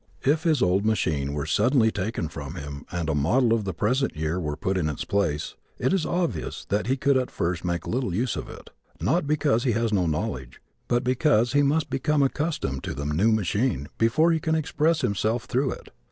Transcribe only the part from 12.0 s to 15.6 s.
accustomed to the new machine before he can express himself